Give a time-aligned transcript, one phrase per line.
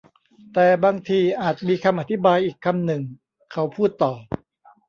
[0.53, 3.01] แต่บางทีอาจมีคำอธิบายอีกคำหนึ่ง
[3.51, 4.13] เขาพูดต่อ